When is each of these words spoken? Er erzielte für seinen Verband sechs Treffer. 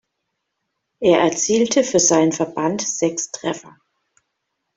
Er 0.99 1.19
erzielte 1.19 1.83
für 1.83 1.99
seinen 1.99 2.31
Verband 2.31 2.81
sechs 2.81 3.29
Treffer. 3.29 3.77